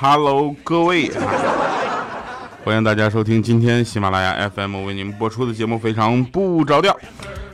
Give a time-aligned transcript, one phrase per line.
[0.00, 1.10] ，Hello，各位，
[2.64, 6.92] 欢迎大家收听今天喜马拉雅 FM 为您播出的节目《非常不着调》。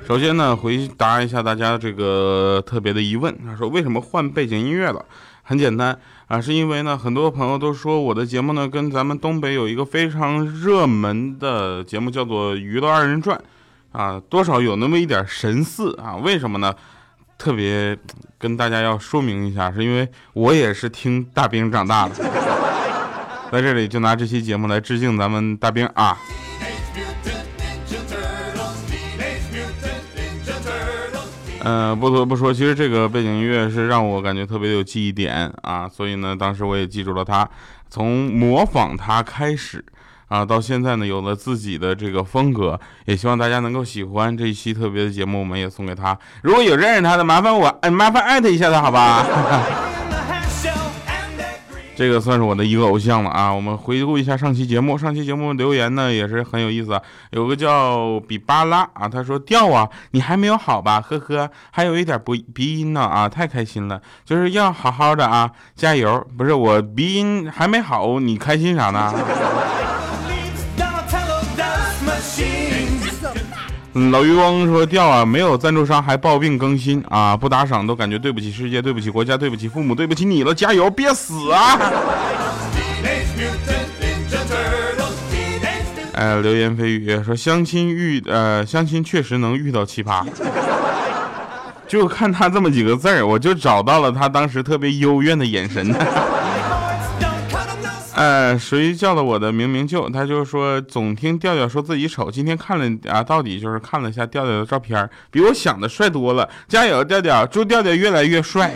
[0.06, 5.02] 首先呢，回答一下大家这个特别的疑问，他说为什么换背景音乐了？
[5.43, 13.40] 很简单啊，是因为呢，很多朋友都说我的节目呢跟咱们东北有一个非常热门的节目叫做《娱乐二人转》，
[13.98, 16.17] 啊，多少有那么一点神似啊？
[16.17, 16.75] 为什么呢？
[17.36, 17.96] 特别
[18.38, 22.14] 跟大家要说明一下，是因为我也是听大兵长大的，
[23.52, 26.16] 在这里就拿这期节目来致敬咱们大兵啊。
[31.66, 37.48] 嗯，不得不说，其实这个背景音乐是让我感觉特别有记忆点啊，所以呢，当时我也记住了它，
[37.89, 39.83] 从模仿它开始
[40.34, 46.19] 啊，到现在呢，有了自己的这个风格，也希望大家能够喜欢这一期特别的节目，我们也送给他。
[46.42, 49.25] 如果有认识他的，麻烦我，哎，麻烦艾特一下他，好吧？
[51.94, 53.55] 这个算是我的一个偶像了啊！
[53.55, 57.00] 我们回顾一下上期节目，上期节目留言呢也是很有意思。
[57.31, 61.00] 有个叫比巴拉啊，他说调啊，你还没有好吧？
[61.00, 66.27] 呵呵，还有一点不鼻音呢啊，太开心了，就是要好好的啊，加油！
[66.37, 69.14] 不是我鼻音还没好，你开心啥呢？
[73.95, 81.78] 老渔翁说掉啊，没有赞助商还抱病更新啊，不打赏都感觉对不起世界，对不起国家，对不起父母，对不起你了，加油，别死啊！
[86.15, 90.25] 哎，流言蜚语说相亲遇呃相亲确实能遇到奇葩，
[91.87, 95.95] 就看他这么几个字儿，我就找到了他当时特别幽怨的眼神。
[98.15, 100.09] 呃，谁叫了我的明明就？
[100.09, 106.49] 他就说总听调调说自己丑，今天看了啊，到底就是看了一下调调的照片，比我想的帅多了。
[106.69, 108.72] 加油，调调，祝调调越来越帅。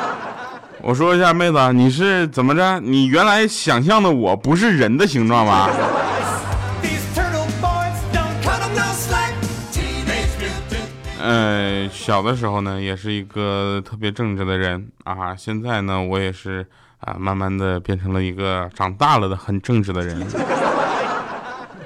[0.82, 2.78] 我说一下，妹子，你是怎么着？
[2.80, 5.70] 你原来想象的我不是人的形状吗？
[11.18, 16.66] 呃， 小的时候呢，也是一个特别正直的人啊，现在呢，我也是。
[17.00, 20.24] 啊，慢慢的变成了一个长大了的很正直的人。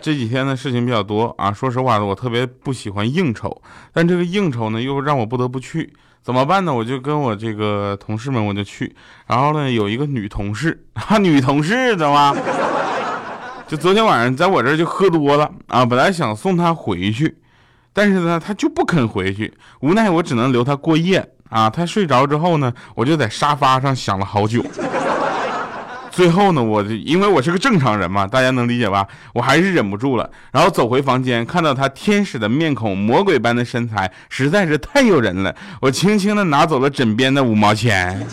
[0.00, 5.91] 这几天呢事情比较多啊，说实话我特别不喜欢应酬，但这个应酬呢又让我不得不去，
[6.22, 6.74] 怎么办呢？
[6.74, 8.94] 我就跟我这个同事们我就去，
[9.26, 12.36] 然后呢有一个女同事，啊，女同事知道吗？
[13.66, 17.38] 就昨天晚上在我这儿就喝多了啊，本来想送她回去，
[17.94, 21.70] 但是呢她就不肯回去，无奈我只能留她过夜啊。
[21.70, 24.62] 她睡着之后呢，我就在沙发上想了好久。
[26.14, 29.04] 最后呢，我因为我是个正常人嘛，大家能理解吧？
[29.32, 35.53] 我还是忍不住了，然后走回房间，看到他天使的面孔、魔鬼般的身材，实在是太诱人了。
[35.80, 38.24] 我轻轻的拿走了枕边的五毛钱，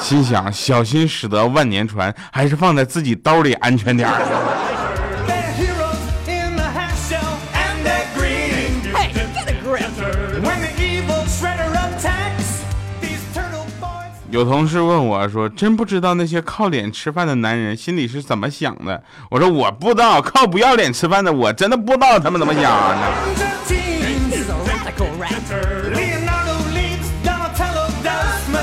[0.00, 4.65] 心想：小心驶得万年船，还是放在自己兜里安全点儿。
[14.36, 19.02] 有同事问我说：“真不知道那些靠脸吃饭的男人心里是怎么想的。”
[19.32, 23.14] 我说：“我不知道，靠不要脸吃饭的，我真的不知道他们怎么想的。”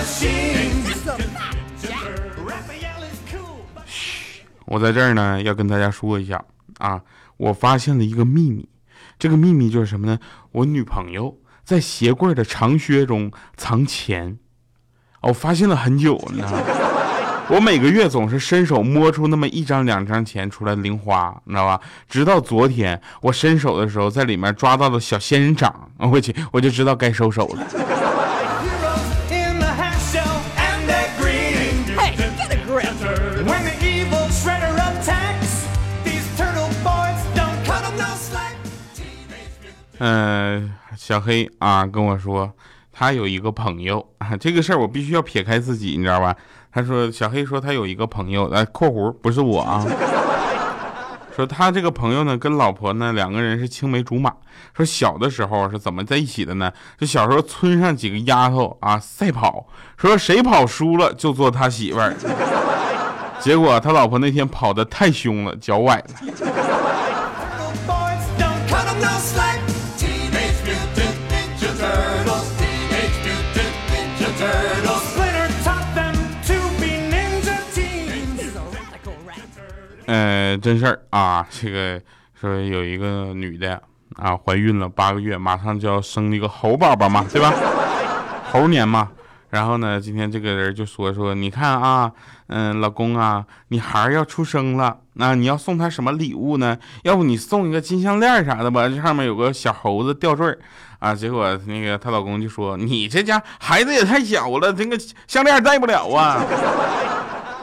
[0.06, 0.28] 嘘，
[4.66, 6.45] 我在这儿呢，要跟大家说一下
[6.78, 7.01] 啊，
[7.38, 8.69] 我发现了一个秘密，
[9.17, 10.19] 这个秘密就是什么呢？
[10.51, 14.38] 我女朋友在鞋柜的长靴中藏钱。
[15.23, 16.45] 我发现了很久呢，
[17.47, 21.79] 我每个月总是伸手摸出那么一张两张钱出来零花，你知道吧？
[22.09, 27.66] 直到昨天我伸手的时候，在里面抓到了小仙人掌，我去，我就知道该收手了。
[39.99, 42.52] 嗯，小黑啊，跟我说。
[42.93, 46.35] 他有一个朋友啊，这个事儿我必须要撇开自己，你知道吧？
[46.72, 49.84] 他说小黑说他有一个朋友，来括弧不是我啊，
[51.35, 54.31] 说他这个朋友呢跟老婆呢两个人是青梅竹马，
[54.75, 56.72] 说小的时候是怎么在一起的呢？
[56.97, 59.67] 就小时候村上几个丫头啊赛跑，
[59.97, 62.16] 说谁跑输了就做他媳妇儿，
[63.39, 66.05] 结果他老婆那天跑的太凶了，脚崴了。
[80.13, 81.99] 呃，真事儿啊，这个
[82.39, 83.81] 说有一个女的
[84.15, 87.51] 啊，怀孕了八个月，马上就要生一个猴宝宝嘛，对吧？
[88.51, 89.09] 猴年嘛。
[89.49, 92.11] 然后呢，今天这个人就说说，你看啊，
[92.45, 96.77] 嗯，老公啊，你孩儿要出生了，那你要送他什么礼物呢？
[97.01, 100.55] 要不你送一个金项链啥的吧，这上面有个小猴子吊坠
[100.99, 101.15] 啊。
[101.15, 104.95] 结果那个她老公就说，你这家孩子也太小了，这个
[105.25, 106.45] 项链戴不了啊。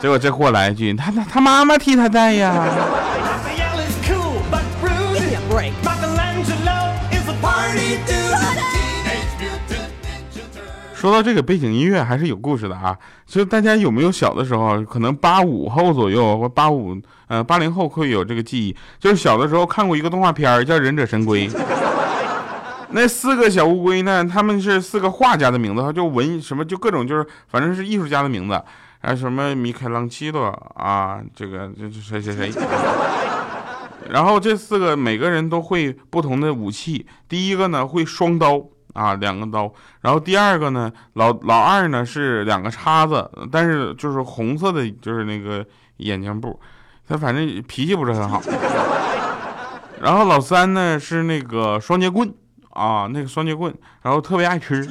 [0.00, 2.64] 结果这货来一句，他他他妈妈替他戴呀。
[10.94, 16.94] 说到这个背景音乐还是有故事的啊，就大家有没有小的时候，可能八五后左右或八五
[17.28, 21.48] 呃八零后会有这个记忆，就是小的时候看过一个动画片叫《忍者神龟》，
[22.90, 28.62] 那四个小乌龟呢，他们是四个画家的名字，就文什么就各种就是反正是艺术家的名字，
[29.00, 32.52] 还有什么米开朗基罗啊，这个这这谁谁谁，
[34.10, 38.62] 然后这四个每个人都会不同的武器，第一个呢会双刀。
[38.92, 45.64] 啊，两个刀，然后第二个呢，老老二呢是两个叉子，但是就是红色的，就是那个
[45.98, 46.58] 眼镜布，
[47.08, 48.42] 他反正脾气不是很好。
[50.00, 52.34] 然后老三呢是那个双截棍
[52.70, 54.82] 啊，那个双截棍，然后特别爱吃。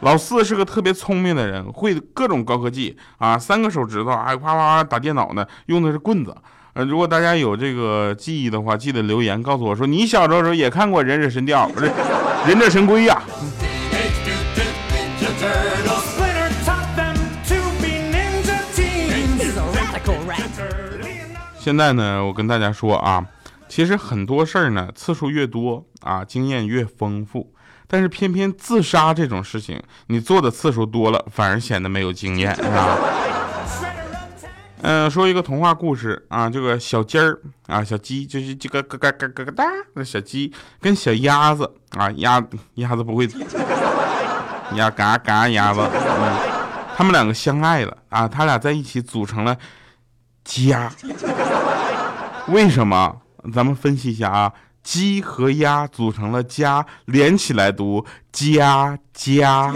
[0.00, 6.34] 老四是个特别聪明的人，会各种高科技啊，三个手指头还啪啪啪打电脑呢，用的是棍子。
[6.72, 11.90] 呃，如果大家有这个记忆的话，记得留言告诉我说，你小时候也看过《忍者神雕》不是？
[12.46, 13.22] 忍者神龟呀！
[21.58, 23.26] 现在呢，我跟大家说啊，
[23.68, 27.52] 其实很多事儿呢，次数越多啊，经验越丰富。
[27.92, 32.96] 但是偏偏自杀这种事情，你做的次数多了，反而显得没有经验，是吧？
[34.82, 39.64] 嗯，说一个童话故事啊，这个小鸡儿啊，小鸡就是这个咯咯咯咯咯哒，
[39.94, 42.40] 那小鸡跟小鸭子啊，鸭
[42.74, 43.28] 鸭子不会，
[44.76, 46.38] 鸭嘎嘎鸭子，嗯，
[46.96, 49.56] 他们两个相爱了啊，他俩在一起组成了
[50.44, 50.92] 家。
[52.46, 53.20] 为什么？
[53.52, 54.52] 咱们分析一下啊，
[54.82, 59.74] 鸡和鸭组成了家，连起来读家家。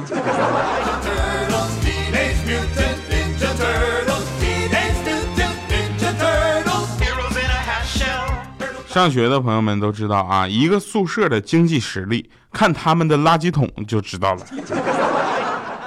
[8.88, 14.46] 上学的朋友们都知道啊，一个宿舍的经济实力，看他们的垃圾桶就知道了。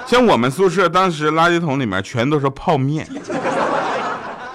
[0.06, 3.08] 像我们宿舍当时垃圾桶里面全都是泡面，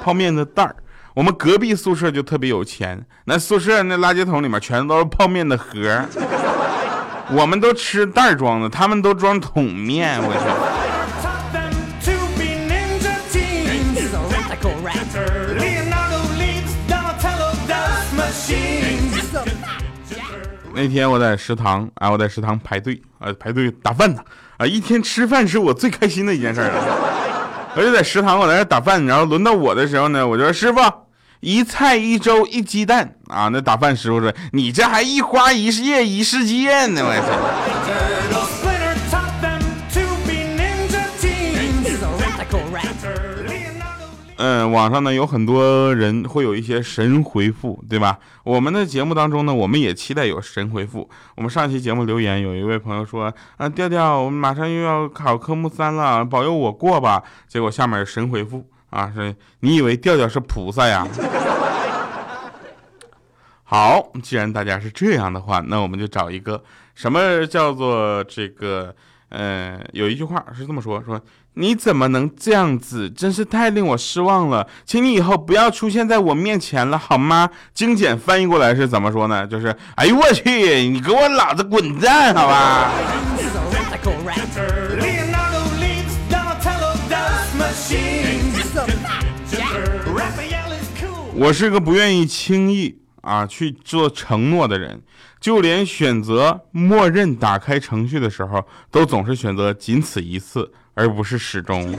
[0.04, 0.75] 泡面的袋儿。
[1.13, 6.06] 我们隔壁宿舍就特别有钱，那宿舍那垃圾桶里面全都是泡面的盒。
[7.31, 10.19] 我们都吃袋装的，他们都装桶面。
[10.21, 10.39] 我去。
[20.75, 24.19] 那天我在食堂啊，我在食堂排队啊，排队打饭呢
[24.57, 26.71] 啊，一天吃饭是我最开心的一件事了。
[27.75, 30.80] 我就在食堂，我在那打饭，然后轮到我的时候呢，我就说师傅，
[31.43, 33.49] 一菜一粥一鸡蛋啊。
[33.49, 37.27] 那打饭师傅说，你这还一花一叶一世界呢，我操。
[44.37, 48.19] 嗯，网上呢有很多人会有一些神回复，对吧？
[48.43, 51.09] 我们的节目当中呢，我们也期待有神回复。
[51.35, 61.07] 我们上期节目留言，有一位朋友说：“啊，调调，我们马上又要考科目三了，保佑我过吧。”结果下面神回复啊，是你以为调调是菩萨呀？
[63.63, 68.93] 好，既然大家是这样的话，那我们就找一个什么叫做这个？
[69.29, 71.19] 呃，有一句话是这么说：说
[71.55, 73.09] 你怎么能这样子？
[73.09, 77.50] 真是太令我失望了，请你以后不要出现在我面前了，好吗？
[77.73, 79.47] 精简翻译过来是怎么说呢？
[79.47, 82.91] 就是，哎呦我去，你给我老子滚蛋，好吧？
[91.35, 95.01] 我是个不愿意轻易啊去做承诺的人。
[95.39, 101.93] 就连选择默认打开程序的时候，都总是选择仅此一次，而不是始终。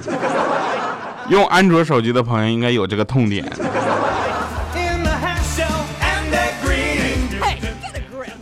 [1.29, 3.45] 用安卓手机的朋友应该有这个痛点。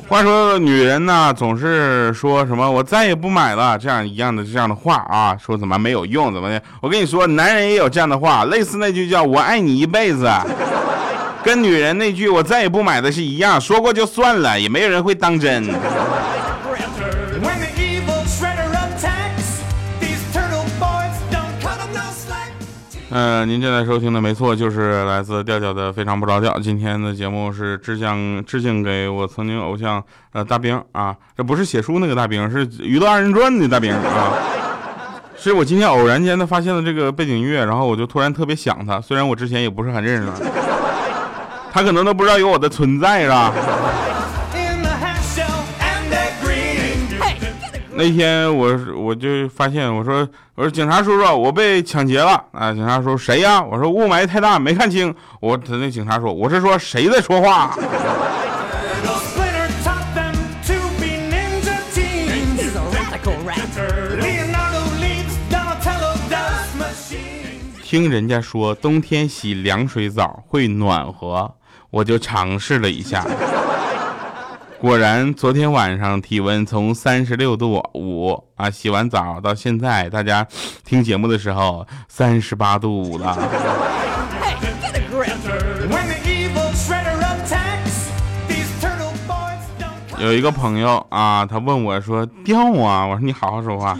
[0.06, 6.62] 话说，女人呢总是说什么“我再也不买了”这样一样的这样的话啊，说怎么没有用，怎么的？
[6.80, 10.30] 我跟你说，男人也有这样的话，类似那句叫“我爱你一辈子”。
[11.44, 15.68] 跟女人那句“我再也不买”的是一样，说过就算了，也没有人会当真。
[23.14, 26.54] 嗯，您正在收听的没错，就是来自调调的《非常不着调》。
[26.62, 34.32] 今天的节目是致敬致敬给我曾经偶像呃大兵啊，这不是写书那个大兵，是《娱乐二人转》的大兵啊。
[35.36, 40.71] 是我今天偶然间的发现了这个背景音乐，然后我就突然特别想他，虽然我之前也不是很认识他，
[41.74, 43.50] 他可能都不知道有我的存在吧。
[47.94, 52.72] 那天我我就发现，我说我说警察叔叔，我被抢劫了啊！
[52.72, 53.62] 警察说谁呀？
[53.62, 55.14] 我说雾霾太大没看清。
[55.40, 57.74] 我他那警察说我是说谁在说话？
[67.82, 71.54] 听人家说冬天洗凉水澡会暖和，
[71.92, 73.22] 我就尝试了一下，
[74.80, 80.46] 果然昨天晚上体温从三十六度五啊，洗完澡到现在，大家
[80.86, 83.36] 听节目的时候三十八度五了。
[90.18, 93.94] 有一个朋友啊，他问我说：“掉啊？”我说：“你好好说话。”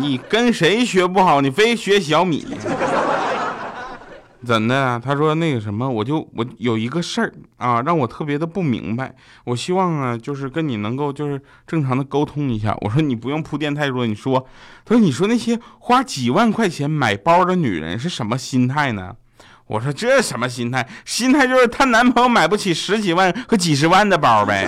[0.00, 1.42] 你跟谁学不好？
[1.42, 2.46] 你非学小米？
[4.46, 5.00] 怎的？
[5.04, 9.14] 他说那个什么，我就我有一个事儿啊，让我特别的不明白。
[9.44, 12.74] 我希望啊，就是跟你能够就是正常的沟通一下。
[12.82, 14.46] 我说你不用铺垫太多，你说。
[14.84, 19.16] 他说你说那些花几万块钱买包的女人是什么心态呢？
[19.66, 20.88] 我说这什么心态？
[21.04, 24.64] 心态就是她男朋友买不起十几万和几十万的包呗。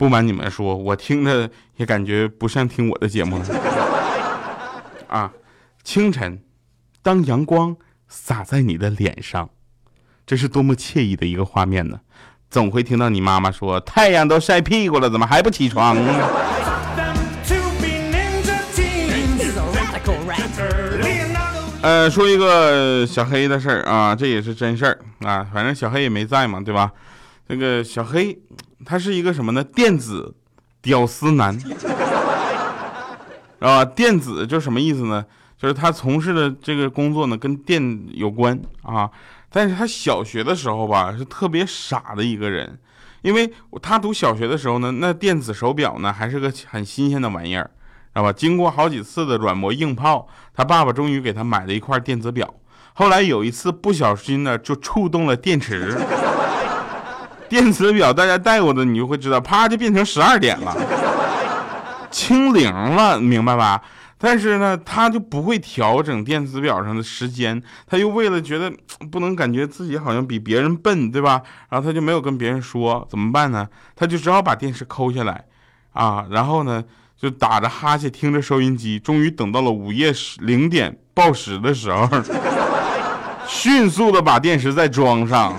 [0.00, 3.44] 不瞒你们说，我听着也感觉不像听我的节目了。
[5.08, 5.30] 啊，
[5.84, 6.40] 清晨，
[7.02, 7.76] 当阳光
[8.08, 9.50] 洒在你的脸上，
[10.24, 12.00] 这是多么惬意的一个画面呢？
[12.48, 15.94] 总会听到你妈妈说：“太阳都晒屁股了，怎么还不起床？”
[21.82, 26.90] 呃，说一个小黑的事儿啊，这也是真事儿啊，反正小黑也没在嘛，对吧？
[27.48, 28.38] 那个小黑。
[28.84, 29.62] 他是一个什么呢？
[29.62, 30.34] 电子
[30.80, 31.58] 屌丝男，
[33.60, 35.24] 啊，电子就什么意思呢？
[35.58, 39.10] 就是他从事的这个工作呢，跟电有关啊。
[39.52, 42.78] 但是他小学的时候吧，是特别傻的一个人，
[43.20, 48.32] 因为他读小学的时候呢，那电子手表呢还是个很新鲜的玩意儿，知道吧？
[48.32, 52.54] 经过好几次的软磨硬泡，他爸爸终于给他买了一块电子表。
[52.94, 55.98] 后来有一次不小心呢，就触动了电池。
[57.50, 60.72] 电子表大家戴过的，你就会知道，啪就变成十二点了，
[62.12, 63.82] 清零了，明白吧？
[64.16, 68.72] 但是呢，他就不会调整电子表上的时间，他又为了觉得
[69.10, 71.42] 不能感觉自己好像比别人笨，对吧？
[71.70, 73.66] 然后他就没有跟别人说，怎么办呢？
[73.96, 75.46] 他就只好把电视抠下来，
[75.92, 76.84] 啊，然后呢
[77.20, 82.08] 就打着哈欠听着收音机，终于等到了午夜十零点报时的时候，
[83.48, 85.52] 迅速的把电池再装上。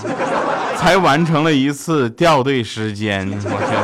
[0.81, 3.79] 才完成了一次掉队时间， 我天！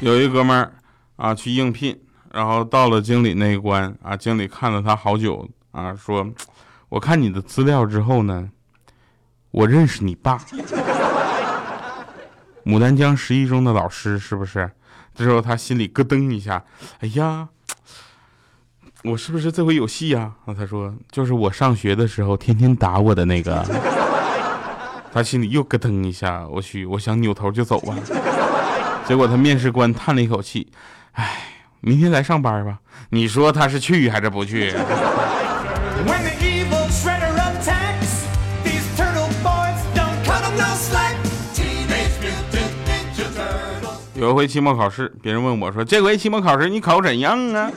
[0.00, 0.72] 有一哥们儿
[1.14, 1.96] 啊，去应聘，
[2.32, 6.26] 然后到了经理那一关啊，经理看了他好久啊，说
[6.90, 8.50] ：“我看你的资料之后呢，
[9.52, 10.38] 我认识你爸，
[12.64, 14.72] 牡丹江十一中的老师是不是？”
[15.14, 16.64] 这时候他心里咯噔一下，
[16.98, 17.50] 哎呀！
[19.04, 20.32] 我是不是这回有戏呀？
[20.46, 23.62] 啊，他说就是我上学的时候天天打我的那个。
[25.12, 27.94] 他心里又咯噔一下，我去，我想扭头就走啊。
[29.06, 30.66] 结果他面试官叹了一口气，
[31.12, 31.42] 唉，
[31.80, 32.78] 明天来上班吧。
[33.10, 34.72] 你说他是去还是不去？
[44.24, 47.70] 有一回期末考试，别人问我说：“这回期末考试你考怎样啊？”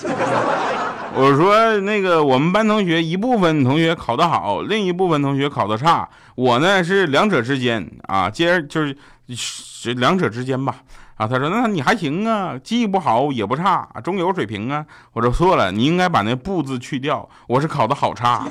[1.13, 10.75] 我说那个我们班同学一部分同学考得好，另一部分同学考得差，我呢是两者之间啊，接着就是两者之间吧
[11.15, 11.27] 啊。
[11.27, 14.85] 他说那你还行啊，既不好也不差，中游水平啊。
[15.11, 18.47] 我说错了，你应该把那不字去掉，我是考的好差。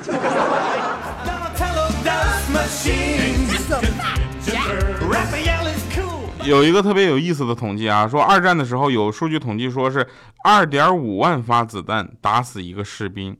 [6.47, 10.07] 有一个特别有意思的统计啊，说二战的时候有数据统计说是
[10.45, 13.37] 二点五万发子弹打死一个士兵，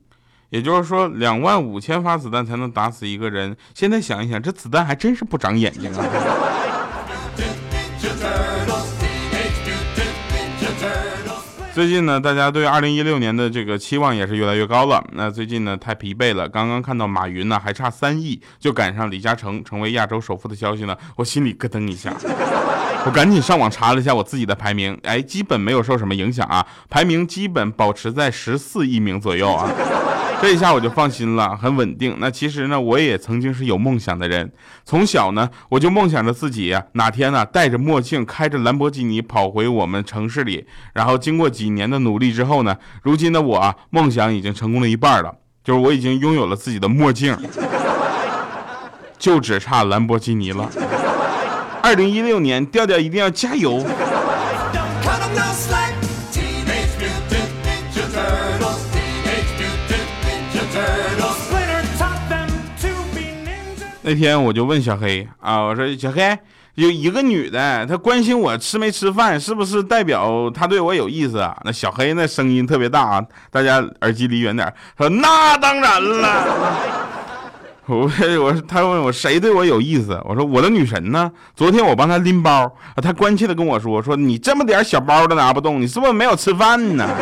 [0.49, 3.55] 也就是说两万五千发子弹才能打死一个人。
[3.73, 6.05] 现在想一想，这子弹还真是不长眼睛啊！
[11.73, 15.01] 最近呢，大家对二零一六年的这个期望也是越来越高了。
[15.13, 16.49] 那最近呢，太疲惫了。
[16.49, 22.11] 刚刚看到马云呢还差三亿就赶上李嘉诚成为亚洲首富的消息呢，我心里咯噔一下。
[23.07, 29.71] 我赶紧上网查了一下我自己的排名，哎，基本没有受什么影响啊，排名基本保持在十四亿名左右啊。
[30.41, 32.17] 这一下我就放心了，很稳定。
[32.19, 34.51] 那其实呢，我也曾经是有梦想的人。
[34.83, 40.67] 从小呢，我就梦想着自己哪天呢，戴着墨镜，开着兰博基尼跑回我们城市里。
[40.93, 45.33] 然后经过几年的努力之后呢，如今的我啊，梦想已经成功了一半了，
[45.63, 47.37] 就是我已经拥有了自己的墨镜，
[49.17, 50.69] 就只差兰博基尼了。
[51.87, 53.81] 二零一六年，调调一定要加油。
[64.01, 66.37] 那天我就问小黑啊，我说小黑
[66.75, 71.57] 有一个女的，她关心我吃没吃饭，是不是代表她对我有意思啊？
[71.63, 74.73] 那小黑那声音特别大啊，大家耳机离远点。
[74.97, 77.06] 说那当然了。
[77.89, 78.11] 我
[78.43, 81.31] 我他问我谁对我有意思，我说我的女神呢？
[81.55, 82.69] 昨天我帮她拎包，
[83.01, 87.07] 她关切的跟我说说你这么点小包都拿不动，你是不是没有吃饭呢？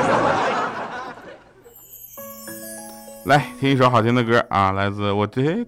[3.25, 5.65] 来听一首好听的歌啊，来自我这。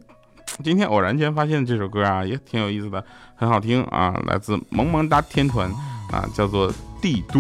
[0.64, 3.04] 今天偶然间发现这首歌啊，也挺有意思的，
[3.36, 5.70] 很好听啊，来自萌萌哒天团
[6.12, 7.40] 啊，叫做《帝都》。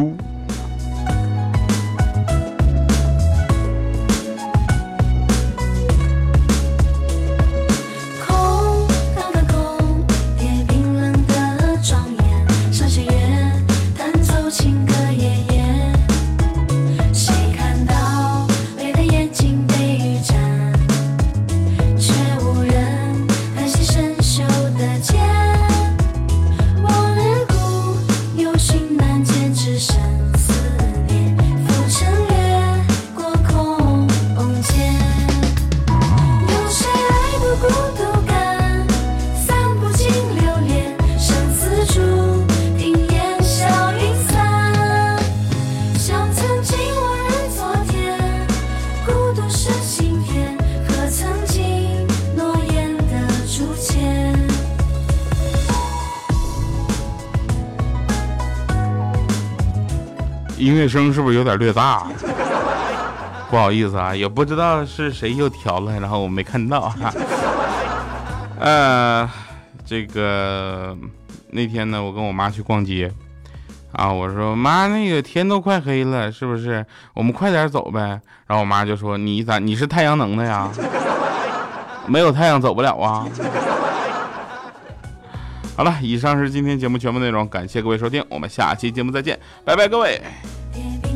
[60.88, 62.08] 声是不是有点略大？
[63.50, 66.94] 不好意思啊，也不知道是谁又调了，然后我没看到。
[68.60, 69.30] 呃，
[69.86, 70.96] 这个
[71.52, 73.12] 那天呢，我跟我妈去逛街
[73.94, 76.86] 啊，我说妈，那个天都快黑了，是不是？
[77.14, 78.20] 我们快点走呗。
[78.48, 79.60] 然后我妈就说：“你咋？
[79.60, 80.70] 你是太阳能的呀？
[82.08, 83.26] 没有太阳走不了啊。”
[85.78, 90.20] 好了，以上是今天节目全部内容，感谢各位收听，我们下期节目再见，拜拜，各位。
[90.80, 91.07] every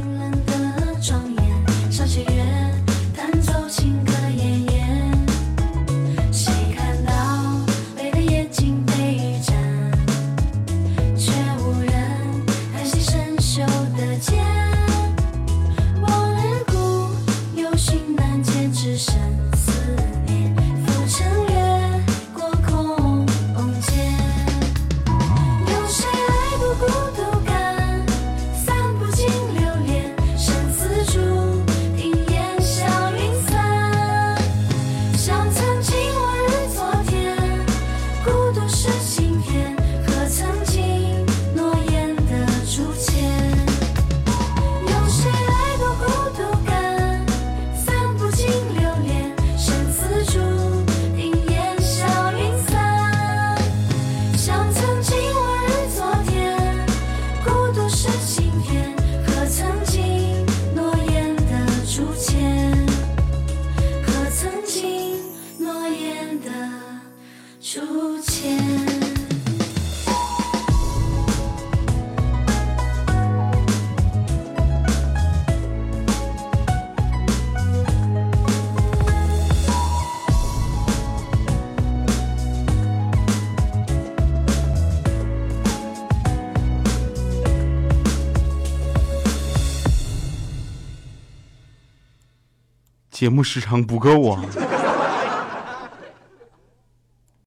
[93.21, 94.43] 节目时长不够啊。